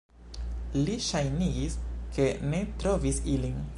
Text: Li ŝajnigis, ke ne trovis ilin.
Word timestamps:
Li 0.87 0.95
ŝajnigis, 1.07 1.75
ke 2.17 2.27
ne 2.55 2.63
trovis 2.85 3.21
ilin. 3.37 3.63